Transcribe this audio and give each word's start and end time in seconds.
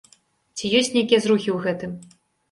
Ці 0.57 0.71
ёсць 0.79 0.87
нейкія 0.95 1.19
зрухі 1.25 1.49
ў 1.57 1.59
гэтым? 1.67 1.93